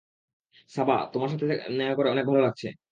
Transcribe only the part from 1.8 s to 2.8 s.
করে অনেক ভালো লাগছে।